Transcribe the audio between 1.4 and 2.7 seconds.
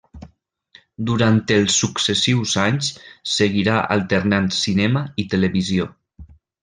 els successius